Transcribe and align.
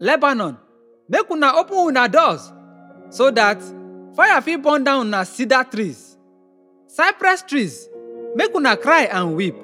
lebanon. 0.00 0.56
Make 1.08 1.30
una 1.30 1.52
open 1.58 1.76
una 1.78 2.08
doors 2.08 2.52
so 3.10 3.30
that 3.30 3.60
fire 4.16 4.40
fit 4.40 4.62
burn 4.62 4.82
down 4.84 5.06
una 5.06 5.24
cedar 5.24 5.64
trees. 5.70 6.16
Cypress 6.88 7.42
trees. 7.42 7.88
Make 8.34 8.54
una 8.54 8.76
cry 8.76 9.02
and 9.04 9.36
weep. 9.36 9.54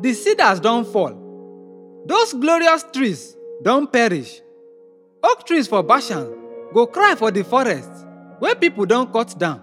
The 0.00 0.12
cedars 0.14 0.60
don 0.60 0.84
fall. 0.84 1.14
Those 2.06 2.34
glorious 2.34 2.84
trees 2.92 3.36
don 3.62 3.86
perish. 3.86 4.40
Oak 5.22 5.46
trees 5.46 5.68
for 5.68 5.82
bashan 5.82 6.26
go 6.72 6.86
cry 6.86 7.14
for 7.14 7.30
the 7.30 7.44
forest 7.44 7.90
wey 8.40 8.54
people 8.54 8.86
don 8.86 9.12
cut 9.12 9.38
down. 9.38 9.60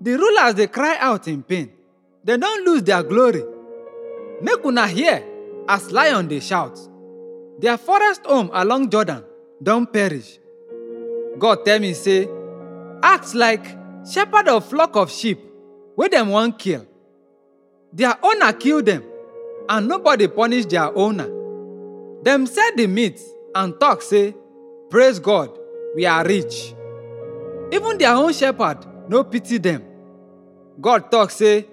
The 0.00 0.16
rulers 0.18 0.54
dey 0.54 0.66
cry 0.66 0.96
out 1.00 1.28
in 1.28 1.42
pain. 1.42 1.70
Dem 2.24 2.40
don 2.40 2.64
lose 2.64 2.82
their 2.82 3.02
glory. 3.02 3.44
Make 4.42 4.64
una 4.64 4.88
hear 4.88 5.22
as 5.68 5.90
lion 5.92 6.26
dey 6.28 6.40
shout 6.40 6.76
their 7.58 7.76
forest 7.78 8.24
home 8.26 8.50
along 8.52 8.90
jordan 8.90 9.22
don't 9.62 9.90
perish. 9.92 10.38
God 11.38 11.64
tell 11.64 11.78
me 11.80 11.94
say 11.94 12.28
act 13.02 13.34
like 13.34 13.64
shepherd 14.10 14.48
of 14.48 14.64
flock 14.68 14.94
of 14.96 15.10
sheep 15.10 15.40
where 15.94 16.08
them 16.08 16.28
wan 16.28 16.52
kill. 16.52 16.86
Their 17.92 18.16
owner 18.22 18.52
kill 18.52 18.82
them, 18.82 19.04
and 19.68 19.86
nobody 19.88 20.26
punish 20.26 20.66
their 20.66 20.94
owner. 20.96 21.28
Them 22.22 22.46
sell 22.46 22.70
the 22.76 22.86
meat 22.86 23.20
and 23.54 23.78
talk 23.78 24.02
say 24.02 24.34
praise 24.90 25.18
god 25.18 25.50
we 25.94 26.04
are 26.06 26.24
rich. 26.24 26.74
Even 27.72 27.98
their 27.98 28.14
own 28.14 28.32
shepherd 28.32 28.78
no 29.08 29.24
pity 29.24 29.58
them. 29.58 29.82
god 30.80 31.10
talk 31.10 31.30
say 31.30 31.66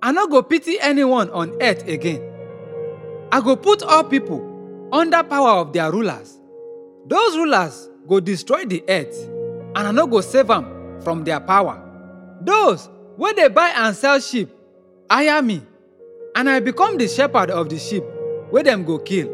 i 0.00 0.12
no 0.12 0.28
go 0.28 0.42
pity 0.42 0.78
anyone 0.80 1.28
on 1.30 1.60
earth 1.60 1.86
again. 1.88 2.22
I 3.30 3.40
go 3.40 3.56
put 3.56 3.82
all 3.82 4.04
people 4.04 4.47
under 4.92 5.22
power 5.22 5.60
of 5.60 5.72
their 5.72 5.90
rulers. 5.90 6.38
Those 7.06 7.36
rulers 7.36 7.88
go 8.06 8.20
destroy 8.20 8.64
the 8.64 8.82
earth 8.88 9.28
and 9.74 9.78
i 9.78 9.90
no 9.92 10.06
go 10.06 10.20
save 10.20 10.50
am 10.50 11.00
from 11.02 11.24
their 11.24 11.40
power. 11.40 11.80
Those 12.42 12.88
wey 13.16 13.32
dey 13.34 13.48
buy 13.48 13.68
and 13.76 13.94
sell 13.96 14.18
sheep 14.20 14.50
hire 15.10 15.42
me 15.42 15.62
and 16.36 16.48
i 16.48 16.60
become 16.60 16.96
the 16.98 17.08
shepherd 17.08 17.50
of 17.50 17.68
the 17.68 17.78
sheep 17.78 18.04
wey 18.50 18.62
dem 18.62 18.84
go 18.84 18.98
kill. 18.98 19.28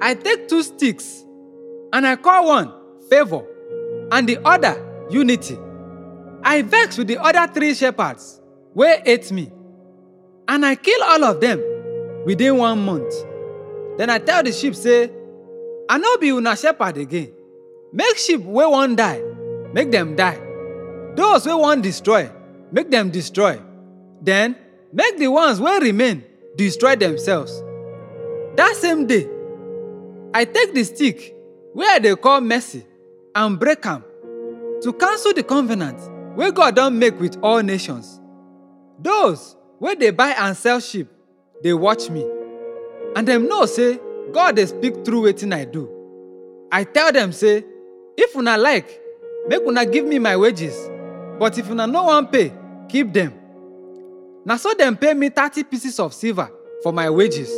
I 0.00 0.14
take 0.14 0.48
two 0.48 0.62
sticks 0.62 1.24
and 1.92 2.06
i 2.06 2.16
call 2.16 2.46
one 2.48 2.72
favour 3.08 3.42
and 4.12 4.28
the 4.28 4.38
other 4.44 4.82
unity. 5.10 5.58
I 6.42 6.62
vex 6.62 6.96
with 6.98 7.08
the 7.08 7.18
other 7.18 7.52
three 7.52 7.74
shepherds 7.74 8.40
wey 8.74 9.00
hate 9.04 9.30
me 9.32 9.50
and 10.48 10.64
i 10.64 10.74
kill 10.76 11.02
all 11.02 11.24
of 11.24 11.40
them 11.40 11.60
within 12.26 12.56
one 12.58 12.84
month 12.84 13.12
then 13.98 14.10
i 14.10 14.18
tell 14.18 14.42
the 14.42 14.52
sheep 14.52 14.74
say 14.74 15.10
i 15.88 15.98
no 15.98 16.16
be 16.18 16.30
una 16.32 16.56
shepherd 16.56 16.96
again. 16.98 17.32
Make 17.92 18.16
sheep 18.18 18.40
wey 18.42 18.66
wan 18.66 18.96
die 18.96 19.22
make 19.72 19.90
dem 19.90 20.16
die. 20.16 20.38
Those 21.14 21.46
wey 21.46 21.54
wan 21.54 21.80
destroy 21.80 22.28
make 22.72 22.90
dem 22.90 23.10
destroy. 23.10 23.60
Then 24.20 24.56
make 24.92 25.16
the 25.18 25.28
ones 25.28 25.60
wey 25.60 25.78
remain 25.80 26.24
destroy 26.56 26.96
themselves. 26.96 27.62
That 28.56 28.74
same 28.76 29.06
day 29.06 29.28
i 30.34 30.44
take 30.44 30.74
the 30.74 30.84
stick 30.84 31.34
i 31.78 31.98
dey 31.98 32.14
call 32.16 32.40
mercy 32.40 32.84
and 33.34 33.58
break 33.58 33.84
am 33.86 34.02
to 34.82 34.92
cancel 34.92 35.32
the 35.32 35.42
covenant 35.42 35.98
wey 36.36 36.50
god 36.50 36.74
don 36.76 36.98
make 36.98 37.18
with 37.20 37.38
all 37.42 37.62
nations. 37.62 38.20
Those 38.98 39.56
wey 39.78 39.94
dey 39.94 40.10
buy 40.10 40.30
and 40.30 40.56
sell 40.56 40.80
sheep 40.80 41.08
dey 41.62 41.72
watch 41.72 42.10
me 42.10 42.26
and 43.16 43.26
dem 43.26 43.48
know 43.48 43.64
say 43.66 43.98
god 44.32 44.54
dey 44.56 44.66
speak 44.66 45.04
through 45.04 45.22
wetin 45.22 45.52
i 45.54 45.64
do. 45.64 45.88
I 46.70 46.84
tell 46.84 47.10
dem 47.12 47.32
say 47.32 47.64
if 48.16 48.36
una 48.36 48.56
like 48.58 49.00
make 49.48 49.62
una 49.66 49.86
give 49.86 50.04
me 50.04 50.18
my 50.18 50.36
wages. 50.36 50.76
But 51.38 51.56
if 51.58 51.70
una 51.70 51.86
no 51.86 52.04
wan 52.04 52.26
pay 52.28 52.52
keep 52.88 53.12
dem 53.12 53.32
na 54.44 54.56
so 54.56 54.74
dem 54.74 54.96
pay 54.96 55.14
me 55.14 55.30
thirty 55.30 55.64
pieces 55.64 55.98
of 55.98 56.12
silver 56.12 56.50
for 56.82 56.92
my 56.92 57.08
wages. 57.10 57.50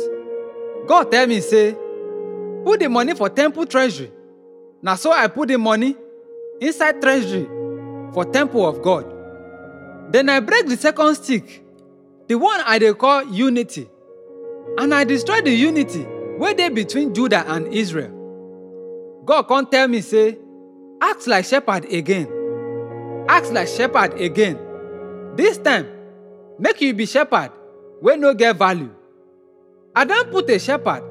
God 0.87 1.11
tell 1.11 1.27
me 1.27 1.41
say 1.41 1.75
put 2.63 2.79
the 2.79 2.87
money 2.87 3.13
for 3.13 3.29
temple 3.29 3.65
treasury. 3.65 4.11
Na 4.81 4.95
so 4.95 5.11
i 5.11 5.27
put 5.27 5.49
the 5.49 5.57
money 5.57 5.95
inside 6.61 7.01
treasury 7.01 7.45
for 8.13 8.23
temple 8.25 8.65
of 8.65 8.81
god. 8.81 9.05
Then 10.13 10.29
i 10.29 10.39
break 10.39 10.67
the 10.67 10.77
second 10.77 11.15
stick 11.15 11.63
the 12.27 12.35
one 12.35 12.61
i 12.65 12.79
dey 12.79 12.93
call 12.93 13.25
unity 13.25 13.89
and 14.79 14.93
i 14.93 15.03
destroy 15.03 15.41
the 15.41 15.51
unity 15.51 16.05
wey 16.37 16.53
dey 16.53 16.69
between 16.69 17.13
judah 17.13 17.43
and 17.47 17.67
israel. 17.73 18.15
God 19.25 19.43
come 19.43 19.67
tell 19.67 19.87
me 19.87 20.01
say 20.01 20.37
act 21.01 21.27
like 21.27 21.45
shepherd 21.45 21.85
again. 21.85 22.27
Act 23.29 23.51
like 23.51 23.67
shepherd 23.67 24.19
again. 24.19 24.57
This 25.35 25.57
time 25.59 25.85
make 26.57 26.81
you 26.81 26.93
be 26.95 27.05
shepherd 27.05 27.51
where 27.99 28.17
no 28.17 28.33
get 28.33 28.55
value. 28.55 28.89
I 29.95 30.05
don 30.05 30.25
put 30.31 30.49
a 30.49 30.57
shepherd 30.57 31.03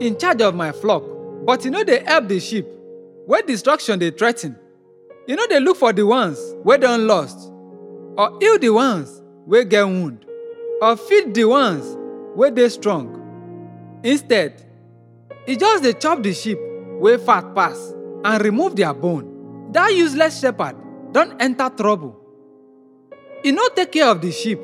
in 0.00 0.16
charge 0.18 0.40
of 0.42 0.54
my 0.54 0.70
flock 0.70 1.02
but 1.46 1.64
you 1.64 1.70
know 1.70 1.82
they 1.82 2.04
help 2.04 2.28
the 2.28 2.38
sheep 2.38 2.66
where 3.26 3.42
destruction 3.42 3.98
they 3.98 4.10
threaten. 4.10 4.56
You 5.26 5.34
know 5.36 5.46
they 5.48 5.58
look 5.60 5.78
for 5.78 5.92
the 5.92 6.06
ones 6.06 6.38
wey 6.62 6.76
don 6.76 7.06
lost 7.06 7.50
or 8.16 8.38
heal 8.38 8.58
the 8.58 8.68
ones 8.70 9.22
where 9.46 9.64
get 9.64 9.84
wound 9.84 10.26
or 10.82 10.96
feed 10.96 11.34
the 11.34 11.44
ones 11.46 11.96
wey 12.34 12.50
dey 12.50 12.68
strong. 12.68 13.20
Instead 14.02 14.52
e 15.46 15.56
just 15.56 15.82
dey 15.82 15.92
chop 15.94 16.22
the 16.22 16.32
sheep 16.32 16.58
wey 17.00 17.16
fat 17.18 17.54
pass 17.54 17.92
and 18.24 18.42
remove 18.44 18.76
their 18.76 18.94
bone. 18.94 19.70
That 19.72 19.94
useless 19.94 20.40
shepherd 20.40 20.76
don 21.12 21.36
enter 21.40 21.68
trouble. 21.70 22.16
E 23.44 23.52
no 23.52 23.68
take 23.74 23.92
care 23.92 24.08
of 24.08 24.20
the 24.20 24.30
sheep. 24.32 24.60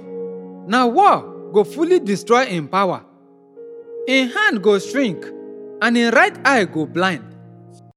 Na 0.67 0.87
war 0.87 1.51
go 1.53 1.65
fully 1.65 2.01
destroy 2.01 2.45
im 2.47 2.69
power. 2.69 3.05
Im 4.07 4.29
hand 4.31 4.63
go 4.63 4.79
shrink 4.79 5.25
and 5.83 5.97
im 5.97 6.13
right 6.15 6.37
eye 6.47 6.65
go 6.65 6.87
blind 6.87 7.25